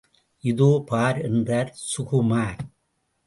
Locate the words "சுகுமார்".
1.91-2.61